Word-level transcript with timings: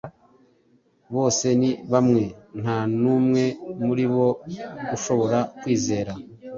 Bose 1.13 1.45
ni 1.59 1.71
bamwe, 1.91 2.23
nta 2.61 2.77
n’umwe 3.01 3.43
muri 3.85 4.05
bo 4.13 4.27
ushobora 4.95 5.39
kwizera. 5.59 6.11